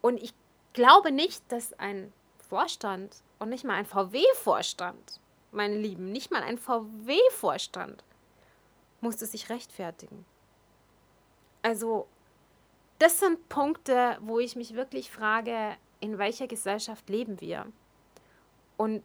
Und 0.00 0.22
ich 0.22 0.34
glaube 0.72 1.12
nicht, 1.12 1.42
dass 1.50 1.72
ein 1.74 2.12
Vorstand 2.48 3.16
und 3.38 3.48
nicht 3.48 3.64
mal 3.64 3.74
ein 3.74 3.86
VW-Vorstand, 3.86 5.20
meine 5.52 5.76
Lieben, 5.76 6.10
nicht 6.12 6.30
mal 6.30 6.42
ein 6.42 6.58
VW-Vorstand 6.58 8.04
musste 9.00 9.26
sich 9.26 9.48
rechtfertigen. 9.48 10.24
Also 11.62 12.06
das 12.98 13.18
sind 13.18 13.48
Punkte, 13.48 14.18
wo 14.20 14.38
ich 14.38 14.56
mich 14.56 14.74
wirklich 14.74 15.10
frage, 15.10 15.76
in 16.00 16.18
welcher 16.18 16.46
Gesellschaft 16.46 17.08
leben 17.08 17.40
wir? 17.40 17.66
Und 18.76 19.02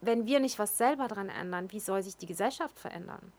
wenn 0.00 0.26
wir 0.26 0.40
nicht 0.40 0.58
was 0.58 0.76
selber 0.76 1.08
dran 1.08 1.28
ändern, 1.28 1.72
wie 1.72 1.80
soll 1.80 2.02
sich 2.02 2.16
die 2.16 2.26
Gesellschaft 2.26 2.78
verändern? 2.78 3.32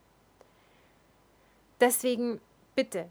Deswegen 1.79 2.39
bitte 2.75 3.09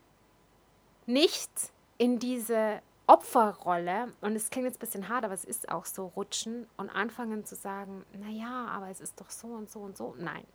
nicht 1.07 1.51
in 1.99 2.19
diese 2.19 2.81
Opferrolle, 3.07 4.13
und 4.23 4.35
es 4.35 4.51
klingt 4.51 4.67
jetzt 4.67 4.77
ein 4.77 4.81
bisschen 4.81 5.09
hart, 5.09 5.25
aber 5.25 5.35
es 5.35 5.45
ist 5.45 5.69
auch 5.69 5.85
so, 5.85 6.07
rutschen 6.07 6.67
und 6.77 6.89
anfangen 6.89 7.45
zu 7.45 7.55
sagen, 7.55 8.05
naja, 8.13 8.67
aber 8.69 8.89
es 8.89 9.01
ist 9.01 9.21
doch 9.21 9.31
so 9.31 9.49
und 9.49 9.71
so 9.71 9.81
und 9.81 9.97
so. 9.97 10.15
Nein. 10.19 10.47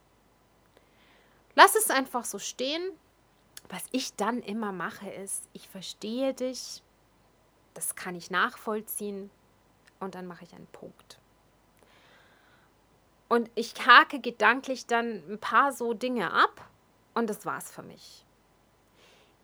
Lass 1.56 1.76
es 1.76 1.90
einfach 1.90 2.26
so 2.26 2.40
stehen 2.40 2.92
was 3.70 3.84
ich 3.92 4.16
dann 4.16 4.42
immer 4.42 4.72
mache, 4.72 5.10
ist, 5.10 5.48
ich 5.54 5.68
verstehe 5.70 6.34
dich, 6.34 6.82
das 7.74 7.96
kann 7.96 8.16
ich 8.16 8.32
nachvollziehen 8.32 9.30
und 10.00 10.16
dann 10.16 10.26
mache 10.26 10.44
ich 10.44 10.54
einen 10.54 10.68
Punkt. 10.68 11.20
Und 13.28 13.52
ich 13.54 13.76
hake 13.86 14.20
gedanklich 14.20 14.88
dann 14.88 15.24
ein 15.30 15.40
paar 15.40 15.72
so 15.72 15.94
Dinge 15.94 16.34
ab 16.34 16.68
und 17.14 17.30
das 17.30 17.46
war's 17.46 17.72
für 17.72 17.84
mich. 17.84 18.26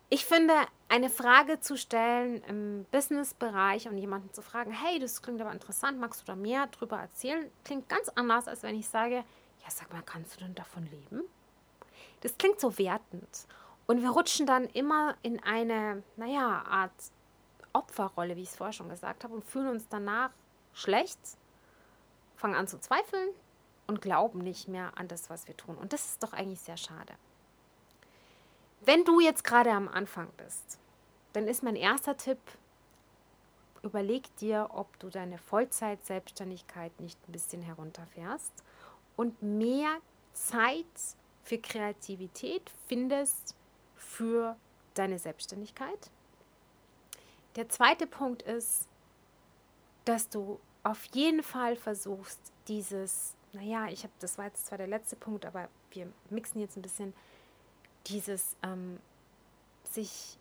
Ich 0.10 0.26
finde, 0.26 0.54
eine 0.88 1.10
Frage 1.10 1.60
zu 1.60 1.78
stellen 1.78 2.44
im 2.44 2.86
Businessbereich 2.92 3.88
und 3.88 3.98
jemanden 3.98 4.32
zu 4.34 4.42
fragen, 4.42 4.72
hey, 4.72 5.00
das 5.00 5.22
klingt 5.22 5.42
aber 5.42 5.52
interessant, 5.52 6.00
magst 6.00 6.22
du 6.22 6.26
da 6.26 6.36
mehr 6.36 6.68
drüber 6.68 6.98
erzählen, 6.98 7.50
klingt 7.64 7.90
ganz 7.90 8.10
anders, 8.10 8.48
als 8.48 8.64
wenn 8.64 8.76
ich 8.76 8.88
sage, 8.88 9.16
ja, 9.16 9.70
sag 9.70 9.92
mal, 9.92 10.04
kannst 10.04 10.36
du 10.36 10.42
denn 10.42 10.56
davon 10.56 10.86
leben? 10.86 11.24
Das 12.22 12.38
klingt 12.38 12.60
so 12.60 12.78
wertend. 12.78 13.48
Und 13.88 14.02
wir 14.02 14.10
rutschen 14.10 14.46
dann 14.46 14.66
immer 14.66 15.16
in 15.22 15.42
eine, 15.44 16.04
naja, 16.18 16.64
Art 16.68 16.92
Opferrolle, 17.74 18.36
wie 18.36 18.42
ich 18.44 18.50
es 18.50 18.56
vorher 18.56 18.74
schon 18.74 18.90
gesagt 18.90 19.24
habe, 19.24 19.34
und 19.34 19.44
fühlen 19.44 19.68
uns 19.68 19.88
danach 19.90 20.32
schlecht, 20.74 21.20
fangen 22.36 22.56
an 22.56 22.68
zu 22.68 22.80
zweifeln 22.80 23.30
und 23.88 24.02
glauben 24.02 24.40
nicht 24.40 24.68
mehr 24.68 24.98
an 24.98 25.08
das, 25.08 25.30
was 25.30 25.48
wir 25.48 25.58
tun. 25.58 25.76
Und 25.78 25.94
das 25.94 26.06
ist 26.06 26.24
doch 26.24 26.34
eigentlich 26.34 26.62
sehr 26.62 26.78
schade. 26.78 27.14
Wenn 28.82 29.04
du 29.04 29.20
jetzt 29.20 29.44
gerade 29.44 29.72
am 29.72 29.88
Anfang 29.88 30.30
bist, 30.38 30.80
dann 31.34 31.48
ist 31.48 31.64
mein 31.64 31.76
erster 31.76 32.18
Tipp, 32.18 32.40
überleg 33.84 34.36
dir, 34.38 34.70
ob 34.74 34.98
du 35.00 35.10
deine 35.10 35.38
Vollzeit-Selbstständigkeit 35.38 37.00
nicht 37.00 37.20
ein 37.28 37.32
bisschen 37.32 37.62
herunterfährst 37.62 38.54
und 39.16 39.42
mehr 39.42 39.98
Zeit 40.34 40.86
für 41.44 41.58
Kreativität 41.58 42.72
findest 42.88 43.56
für 43.96 44.56
deine 44.96 45.20
Selbstständigkeit. 45.20 46.10
Der 47.56 47.70
zweite 47.70 48.08
Punkt 48.08 48.42
ist, 48.42 48.88
dass 50.04 50.30
du 50.30 50.60
auf 50.84 51.06
jeden 51.14 51.44
Fall 51.44 51.76
versuchst, 51.76 52.40
dieses, 52.68 53.36
naja, 53.54 53.88
ich 53.90 54.04
habe, 54.04 54.14
das 54.20 54.38
war 54.38 54.46
jetzt 54.46 54.68
zwar 54.68 54.78
der 54.78 54.88
letzte 54.88 55.16
Punkt, 55.16 55.46
aber 55.46 55.70
wir 55.92 56.12
mixen 56.30 56.60
jetzt 56.60 56.78
ein 56.78 56.82
bisschen 56.82 57.14
dieses 58.08 58.56
ähm, 58.64 59.00
sich 59.84 60.38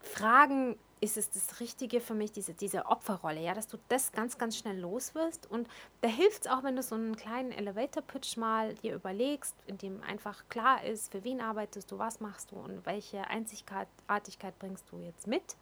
fragen, 0.00 0.76
ist 1.00 1.16
es 1.16 1.30
das 1.30 1.60
Richtige 1.60 2.00
für 2.00 2.14
mich, 2.14 2.32
diese, 2.32 2.54
diese 2.54 2.86
Opferrolle, 2.86 3.40
ja, 3.40 3.52
dass 3.52 3.66
du 3.66 3.76
das 3.88 4.12
ganz, 4.12 4.38
ganz 4.38 4.56
schnell 4.56 4.78
los 4.78 5.14
wirst. 5.14 5.50
Und 5.50 5.68
da 6.00 6.08
hilft 6.08 6.46
es 6.46 6.50
auch, 6.50 6.62
wenn 6.62 6.74
du 6.74 6.82
so 6.82 6.94
einen 6.94 7.16
kleinen 7.16 7.52
Elevator-Pitch 7.52 8.38
mal 8.38 8.74
dir 8.76 8.94
überlegst, 8.94 9.54
in 9.66 9.76
dem 9.76 10.02
einfach 10.02 10.44
klar 10.48 10.84
ist, 10.84 11.12
für 11.12 11.22
wen 11.22 11.40
arbeitest 11.40 11.92
du, 11.92 11.98
was 11.98 12.20
machst 12.20 12.50
du 12.50 12.56
und 12.56 12.86
welche 12.86 13.26
Einzigartigkeit 13.28 14.58
bringst 14.58 14.90
du 14.90 14.98
jetzt 15.00 15.26
mit. 15.26 15.56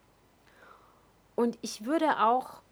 Und 1.34 1.58
ich 1.62 1.84
würde 1.84 2.20
auch 2.22 2.62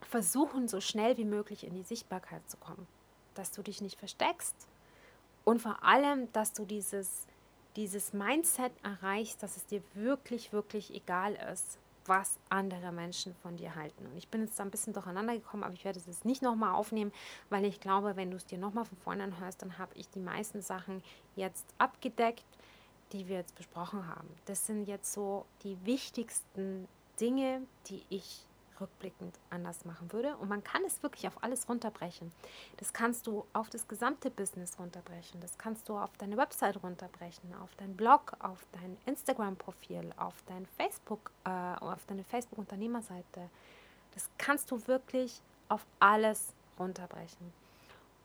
versuchen, 0.00 0.68
so 0.68 0.80
schnell 0.80 1.16
wie 1.16 1.24
möglich 1.24 1.66
in 1.66 1.74
die 1.74 1.82
Sichtbarkeit 1.82 2.48
zu 2.48 2.56
kommen, 2.56 2.86
dass 3.34 3.50
du 3.50 3.62
dich 3.62 3.80
nicht 3.80 3.98
versteckst 3.98 4.54
und 5.44 5.60
vor 5.60 5.82
allem, 5.82 6.32
dass 6.32 6.52
du 6.52 6.64
dieses 6.64 7.26
dieses 7.76 8.12
Mindset 8.12 8.72
erreichst, 8.82 9.42
dass 9.42 9.56
es 9.56 9.66
dir 9.66 9.82
wirklich, 9.94 10.52
wirklich 10.52 10.94
egal 10.94 11.34
ist, 11.52 11.78
was 12.06 12.38
andere 12.50 12.92
Menschen 12.92 13.34
von 13.36 13.56
dir 13.56 13.74
halten. 13.74 14.06
Und 14.06 14.16
ich 14.16 14.28
bin 14.28 14.42
jetzt 14.42 14.58
da 14.58 14.64
ein 14.64 14.70
bisschen 14.70 14.92
durcheinander 14.92 15.34
gekommen, 15.34 15.64
aber 15.64 15.74
ich 15.74 15.84
werde 15.84 15.98
es 15.98 16.24
nicht 16.24 16.42
nochmal 16.42 16.74
aufnehmen, 16.74 17.12
weil 17.50 17.64
ich 17.64 17.80
glaube, 17.80 18.16
wenn 18.16 18.30
du 18.30 18.36
es 18.36 18.46
dir 18.46 18.58
nochmal 18.58 18.84
von 18.84 18.98
vorne 18.98 19.24
anhörst, 19.24 19.62
dann 19.62 19.78
habe 19.78 19.94
ich 19.94 20.08
die 20.10 20.20
meisten 20.20 20.60
Sachen 20.60 21.02
jetzt 21.34 21.66
abgedeckt, 21.78 22.44
die 23.12 23.28
wir 23.28 23.36
jetzt 23.36 23.54
besprochen 23.54 24.06
haben. 24.06 24.28
Das 24.44 24.66
sind 24.66 24.86
jetzt 24.86 25.12
so 25.12 25.46
die 25.62 25.78
wichtigsten 25.84 26.88
Dinge, 27.20 27.62
die 27.88 28.02
ich 28.08 28.46
rückblickend 28.80 29.38
anders 29.50 29.84
machen 29.84 30.12
würde. 30.12 30.36
Und 30.36 30.48
man 30.48 30.62
kann 30.64 30.82
es 30.84 31.02
wirklich 31.02 31.26
auf 31.26 31.42
alles 31.42 31.68
runterbrechen. 31.68 32.32
Das 32.78 32.92
kannst 32.92 33.26
du 33.26 33.44
auf 33.52 33.70
das 33.70 33.88
gesamte 33.88 34.30
Business 34.30 34.78
runterbrechen. 34.78 35.40
Das 35.40 35.58
kannst 35.58 35.88
du 35.88 35.96
auf 35.96 36.16
deine 36.18 36.36
Website 36.36 36.82
runterbrechen, 36.82 37.54
auf 37.62 37.74
deinen 37.76 37.96
Blog, 37.96 38.32
auf 38.38 38.64
dein 38.72 38.96
Instagram-Profil, 39.06 40.12
auf 40.16 40.34
dein 40.46 40.66
Facebook, 40.76 41.30
äh, 41.44 41.50
auf 41.50 42.04
deine 42.06 42.24
Facebook-Unternehmerseite. 42.24 43.50
Das 44.14 44.30
kannst 44.38 44.70
du 44.70 44.86
wirklich 44.86 45.40
auf 45.68 45.86
alles 45.98 46.54
runterbrechen. 46.78 47.52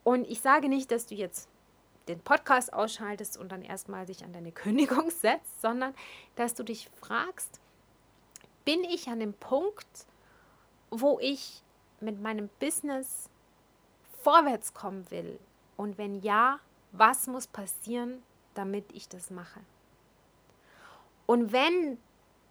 Und 0.03 0.25
ich 0.27 0.41
sage 0.41 0.70
nicht, 0.70 0.91
dass 0.91 1.06
du 1.06 1.15
jetzt 1.15 1.50
den 2.08 2.20
Podcast 2.20 2.74
ausschaltest 2.74 3.38
und 3.38 3.51
dann 3.51 3.62
erstmal 3.62 4.06
dich 4.06 4.24
an 4.24 4.34
deine 4.34 4.51
Kündigung 4.53 5.10
setzt, 5.12 5.62
sondern 5.62 5.94
dass 6.36 6.56
du 6.56 6.63
dich 6.63 6.89
fragst, 7.00 7.60
bin 8.65 8.84
ich 8.84 9.08
an 9.08 9.20
dem 9.20 9.34
Punkt, 9.34 9.88
wo 10.91 11.19
ich 11.19 11.63
mit 12.00 12.22
meinem 12.22 12.50
Business 12.60 13.29
vorwärts 14.22 14.74
kommen 14.74 15.10
will? 15.12 15.39
Und 15.77 15.98
wenn 15.98 16.22
ja, 16.22 16.60
was 16.91 17.27
muss 17.27 17.48
passieren, 17.48 18.24
damit 18.53 18.91
ich 18.93 19.08
das 19.08 19.29
mache? 19.29 19.62
Und 21.25 21.51
wenn 21.51 22.00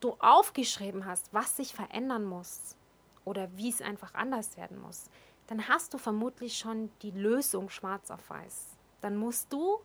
du 0.00 0.14
aufgeschrieben 0.21 1.04
hast, 1.04 1.35
was 1.35 1.57
sich 1.57 1.75
verändern 1.75 2.25
muss 2.25 2.76
oder 3.25 3.49
wie 3.57 3.68
es 3.68 3.83
einfach 3.83 4.14
anders 4.14 4.57
werden 4.57 4.80
muss, 4.80 5.11
dann 5.49 5.66
hast 5.66 5.95
du 5.95 5.99
vermutlich 5.99 6.59
schon 6.59 6.90
die 7.02 7.11
Lösung 7.11 7.71
schwarz 7.71 8.11
auf 8.11 8.30
weiß. 8.30 8.76
Dann 9.00 9.16
musst 9.16 9.52
du 9.52 9.80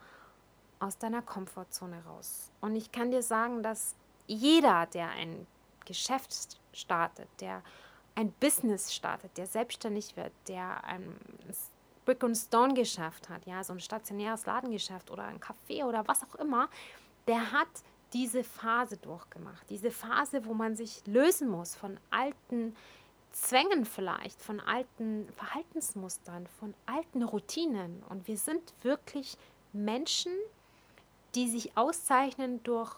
aus 0.80 0.98
deiner 0.98 1.22
Komfortzone 1.22 2.04
raus. 2.06 2.52
Und 2.62 2.76
ich 2.76 2.92
kann 2.92 3.12
dir 3.12 3.24
sagen, 3.24 3.64
dass 3.64 3.96
jeder, 4.28 4.86
der 4.88 5.10
ein 5.10 5.48
Geschäft 5.86 6.60
startet, 6.74 7.30
der 7.40 7.64
ein 8.16 8.32
Business 8.34 8.94
startet, 8.94 9.38
der 9.38 9.48
selbstständig 9.48 10.16
wird, 10.16 10.32
der 10.48 10.84
ein 10.84 11.16
Brick 12.06 12.24
and 12.24 12.38
Stone 12.38 12.74
Geschäft 12.74 13.30
hat, 13.30 13.46
ja, 13.46 13.64
so 13.64 13.74
ein 13.74 13.80
stationäres 13.80 14.46
Ladengeschäft 14.46 15.10
oder 15.10 15.24
ein 15.24 15.40
Café 15.40 15.86
oder 15.86 16.08
was 16.08 16.24
auch 16.24 16.36
immer, 16.36 16.70
der 17.28 17.52
hat 17.52 17.70
diese 18.14 18.44
Phase 18.44 18.98
durchgemacht. 18.98 19.68
Diese 19.70 19.90
Phase, 19.90 20.46
wo 20.46 20.54
man 20.54 20.76
sich 20.76 21.02
lösen 21.08 21.50
muss 21.50 21.76
von 21.76 22.00
alten 22.12 22.76
Zwängen 23.32 23.86
vielleicht, 23.86 24.42
von 24.44 24.60
alten 24.60 25.28
Verhaltensmustern, 25.32 26.46
von 26.60 26.76
alten 26.86 27.24
Routinen. 27.24 28.04
Und 28.10 28.28
wir 28.28 28.38
sind 28.38 28.74
wirklich 28.84 29.38
Menschen, 29.72 30.32
die 31.34 31.50
sich 31.50 31.76
auszeichnen 31.76 32.62
durch 32.62 32.94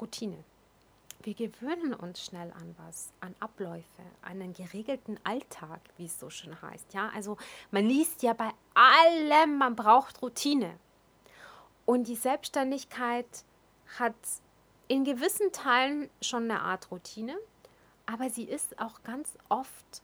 Routine. 0.00 0.44
Wir 1.24 1.34
gewöhnen 1.34 1.94
uns 1.94 2.22
schnell 2.22 2.52
an 2.52 2.74
was, 2.76 3.10
an 3.20 3.34
Abläufe, 3.40 4.02
an 4.20 4.42
einen 4.42 4.52
geregelten 4.52 5.18
Alltag, 5.24 5.80
wie 5.96 6.04
es 6.04 6.20
so 6.20 6.28
schön 6.28 6.60
heißt. 6.60 6.92
Ja, 6.92 7.10
also 7.14 7.38
man 7.70 7.86
liest 7.86 8.22
ja 8.22 8.34
bei 8.34 8.50
allem, 8.74 9.56
man 9.56 9.74
braucht 9.74 10.20
Routine. 10.20 10.78
Und 11.86 12.08
die 12.08 12.14
Selbstständigkeit 12.14 13.26
hat 13.98 14.14
in 14.86 15.04
gewissen 15.04 15.50
Teilen 15.50 16.10
schon 16.20 16.44
eine 16.44 16.60
Art 16.60 16.90
Routine, 16.90 17.38
aber 18.04 18.28
sie 18.28 18.44
ist 18.44 18.78
auch 18.78 19.02
ganz 19.02 19.38
oft 19.48 20.02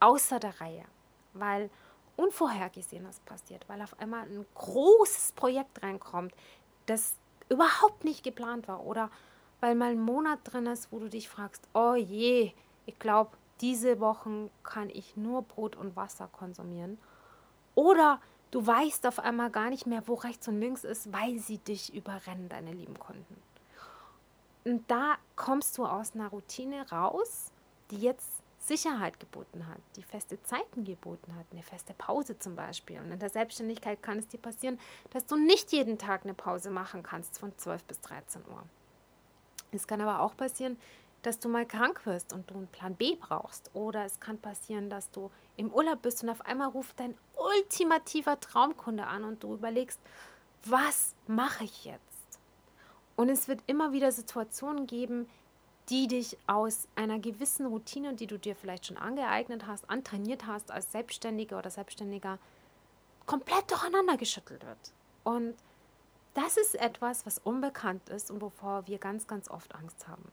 außer 0.00 0.40
der 0.40 0.62
Reihe, 0.62 0.86
weil 1.34 1.68
Unvorhergesehenes 2.16 3.20
passiert, 3.20 3.68
weil 3.68 3.82
auf 3.82 4.00
einmal 4.00 4.22
ein 4.22 4.46
großes 4.54 5.32
Projekt 5.32 5.82
reinkommt, 5.82 6.32
das 6.86 7.16
überhaupt 7.50 8.04
nicht 8.04 8.24
geplant 8.24 8.66
war 8.66 8.86
oder 8.86 9.10
weil 9.60 9.74
mal 9.74 9.92
ein 9.92 10.00
Monat 10.00 10.40
drin 10.44 10.66
ist, 10.66 10.92
wo 10.92 10.98
du 10.98 11.08
dich 11.08 11.28
fragst, 11.28 11.68
oh 11.74 11.94
je, 11.94 12.52
ich 12.86 12.98
glaube, 12.98 13.36
diese 13.60 14.00
Wochen 14.00 14.50
kann 14.62 14.90
ich 14.90 15.16
nur 15.16 15.42
Brot 15.42 15.76
und 15.76 15.96
Wasser 15.96 16.28
konsumieren. 16.32 16.98
Oder 17.74 18.20
du 18.50 18.66
weißt 18.66 19.06
auf 19.06 19.18
einmal 19.18 19.50
gar 19.50 19.70
nicht 19.70 19.86
mehr, 19.86 20.06
wo 20.06 20.14
rechts 20.14 20.48
und 20.48 20.60
links 20.60 20.84
ist, 20.84 21.12
weil 21.12 21.38
sie 21.38 21.58
dich 21.58 21.94
überrennen, 21.94 22.48
deine 22.48 22.72
lieben 22.72 22.98
Kunden. 22.98 23.42
Und 24.64 24.90
da 24.90 25.16
kommst 25.36 25.76
du 25.76 25.84
aus 25.84 26.14
einer 26.14 26.28
Routine 26.28 26.88
raus, 26.90 27.50
die 27.90 27.98
jetzt 27.98 28.42
Sicherheit 28.58 29.20
geboten 29.20 29.66
hat, 29.68 29.78
die 29.96 30.02
feste 30.02 30.42
Zeiten 30.42 30.84
geboten 30.84 31.34
hat, 31.36 31.44
eine 31.52 31.62
feste 31.62 31.92
Pause 31.92 32.38
zum 32.38 32.56
Beispiel. 32.56 32.98
Und 32.98 33.12
in 33.12 33.18
der 33.18 33.28
Selbstständigkeit 33.28 34.02
kann 34.02 34.18
es 34.18 34.28
dir 34.28 34.38
passieren, 34.38 34.80
dass 35.10 35.26
du 35.26 35.36
nicht 35.36 35.70
jeden 35.72 35.98
Tag 35.98 36.24
eine 36.24 36.32
Pause 36.32 36.70
machen 36.70 37.02
kannst 37.02 37.38
von 37.38 37.56
12 37.58 37.84
bis 37.84 38.00
13 38.00 38.42
Uhr. 38.50 38.62
Es 39.74 39.86
kann 39.86 40.00
aber 40.00 40.20
auch 40.20 40.36
passieren, 40.36 40.78
dass 41.22 41.38
du 41.38 41.48
mal 41.48 41.66
krank 41.66 42.04
wirst 42.04 42.32
und 42.32 42.50
du 42.50 42.54
einen 42.54 42.68
Plan 42.68 42.94
B 42.94 43.16
brauchst. 43.16 43.70
Oder 43.74 44.04
es 44.04 44.20
kann 44.20 44.38
passieren, 44.38 44.90
dass 44.90 45.10
du 45.10 45.30
im 45.56 45.72
Urlaub 45.72 46.02
bist 46.02 46.22
und 46.22 46.28
auf 46.28 46.42
einmal 46.42 46.68
ruft 46.68 47.00
dein 47.00 47.14
ultimativer 47.36 48.38
Traumkunde 48.38 49.06
an 49.06 49.24
und 49.24 49.42
du 49.42 49.54
überlegst, 49.54 50.00
was 50.64 51.14
mache 51.26 51.64
ich 51.64 51.84
jetzt? 51.84 52.00
Und 53.16 53.28
es 53.28 53.48
wird 53.48 53.60
immer 53.66 53.92
wieder 53.92 54.12
Situationen 54.12 54.86
geben, 54.86 55.28
die 55.88 56.08
dich 56.08 56.38
aus 56.46 56.88
einer 56.94 57.18
gewissen 57.18 57.66
Routine, 57.66 58.14
die 58.14 58.26
du 58.26 58.38
dir 58.38 58.56
vielleicht 58.56 58.86
schon 58.86 58.96
angeeignet 58.96 59.66
hast, 59.66 59.88
antrainiert 59.90 60.46
hast 60.46 60.70
als 60.70 60.90
Selbstständiger 60.92 61.58
oder 61.58 61.70
Selbstständiger, 61.70 62.38
komplett 63.26 63.70
durcheinander 63.70 64.16
geschüttelt 64.16 64.64
wird. 64.64 64.92
Und 65.24 65.54
das 66.34 66.56
ist 66.56 66.74
etwas, 66.74 67.26
was 67.26 67.38
unbekannt 67.38 68.08
ist 68.08 68.30
und 68.30 68.40
wovor 68.40 68.86
wir 68.86 68.98
ganz, 68.98 69.26
ganz 69.26 69.48
oft 69.48 69.74
Angst 69.74 70.08
haben. 70.08 70.30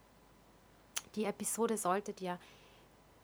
Die 1.16 1.26
Episode 1.26 1.78
sollte 1.78 2.14
dir 2.14 2.40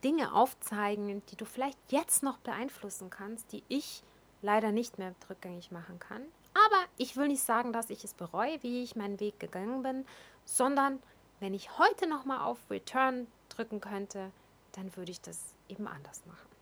Dinge 0.03 0.33
aufzeigen, 0.33 1.23
die 1.27 1.35
du 1.35 1.45
vielleicht 1.45 1.79
jetzt 1.89 2.21
noch 2.23 2.37
beeinflussen 2.37 3.09
kannst, 3.09 3.51
die 3.51 3.63
ich 3.67 4.03
leider 4.41 4.71
nicht 4.71 4.99
mehr 4.99 5.15
rückgängig 5.29 5.71
machen 5.71 5.99
kann. 5.99 6.21
Aber 6.53 6.85
ich 6.97 7.17
will 7.17 7.27
nicht 7.27 7.43
sagen, 7.43 7.73
dass 7.73 7.89
ich 7.89 8.03
es 8.03 8.13
bereue, 8.13 8.61
wie 8.63 8.83
ich 8.83 8.95
meinen 8.95 9.19
Weg 9.19 9.39
gegangen 9.39 9.83
bin, 9.83 10.05
sondern 10.45 11.01
wenn 11.39 11.53
ich 11.53 11.77
heute 11.77 12.07
nochmal 12.07 12.39
auf 12.39 12.57
Return 12.69 13.27
drücken 13.49 13.81
könnte, 13.81 14.31
dann 14.73 14.95
würde 14.95 15.11
ich 15.11 15.21
das 15.21 15.39
eben 15.67 15.87
anders 15.87 16.25
machen. 16.25 16.56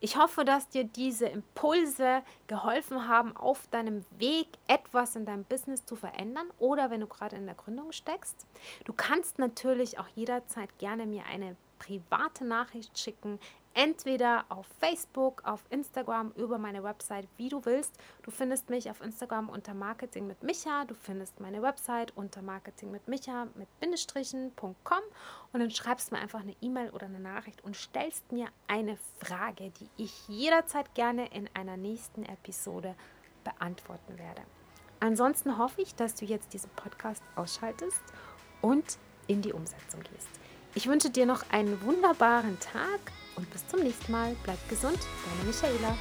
Ich 0.00 0.16
hoffe, 0.18 0.44
dass 0.44 0.68
dir 0.68 0.84
diese 0.84 1.26
Impulse 1.26 2.22
geholfen 2.48 3.08
haben, 3.08 3.34
auf 3.36 3.66
deinem 3.68 4.04
Weg 4.18 4.46
etwas 4.68 5.16
in 5.16 5.24
deinem 5.24 5.44
Business 5.44 5.86
zu 5.86 5.96
verändern 5.96 6.46
oder 6.58 6.90
wenn 6.90 7.00
du 7.00 7.06
gerade 7.06 7.36
in 7.36 7.46
der 7.46 7.54
Gründung 7.54 7.92
steckst. 7.92 8.46
Du 8.84 8.92
kannst 8.92 9.38
natürlich 9.38 9.98
auch 9.98 10.08
jederzeit 10.14 10.78
gerne 10.78 11.06
mir 11.06 11.24
eine 11.24 11.56
private 11.78 12.44
Nachricht 12.44 12.98
schicken, 12.98 13.38
entweder 13.76 14.46
auf 14.48 14.66
Facebook, 14.80 15.42
auf 15.44 15.62
Instagram, 15.70 16.32
über 16.34 16.58
meine 16.58 16.82
Website, 16.82 17.28
wie 17.36 17.50
du 17.50 17.64
willst. 17.64 17.94
Du 18.22 18.30
findest 18.30 18.70
mich 18.70 18.90
auf 18.90 19.02
Instagram 19.02 19.50
unter 19.50 19.74
Marketing 19.74 20.26
mit 20.26 20.42
Micha. 20.42 20.86
Du 20.86 20.94
findest 20.94 21.40
meine 21.40 21.60
Website 21.62 22.16
unter 22.16 22.40
Marketing 22.40 22.90
mit 22.90 23.06
Micha 23.06 23.46
mit 23.54 23.68
Bindestrichen.com 23.78 25.00
und 25.52 25.60
dann 25.60 25.70
schreibst 25.70 26.10
du 26.10 26.14
mir 26.14 26.22
einfach 26.22 26.40
eine 26.40 26.56
E-Mail 26.62 26.90
oder 26.90 27.04
eine 27.06 27.20
Nachricht 27.20 27.62
und 27.64 27.76
stellst 27.76 28.32
mir 28.32 28.48
eine 28.66 28.96
Frage, 29.20 29.70
die 29.78 29.90
ich 30.02 30.26
jederzeit 30.26 30.94
gerne 30.94 31.28
in 31.34 31.48
einer 31.52 31.76
nächsten 31.76 32.24
Episode 32.24 32.94
beantworten 33.44 34.18
werde. 34.18 34.40
Ansonsten 35.00 35.58
hoffe 35.58 35.82
ich, 35.82 35.94
dass 35.94 36.14
du 36.14 36.24
jetzt 36.24 36.54
diesen 36.54 36.70
Podcast 36.70 37.22
ausschaltest 37.36 38.02
und 38.62 38.98
in 39.26 39.42
die 39.42 39.52
Umsetzung 39.52 40.00
gehst. 40.00 40.28
Ich 40.74 40.86
wünsche 40.88 41.10
dir 41.10 41.26
noch 41.26 41.50
einen 41.50 41.82
wunderbaren 41.82 42.58
Tag 42.60 43.00
und 43.36 43.50
bis 43.50 43.66
zum 43.68 43.80
nächsten 43.80 44.12
Mal. 44.12 44.34
Bleib 44.42 44.58
gesund, 44.68 44.98
deine 44.98 45.46
Michaela. 45.46 45.96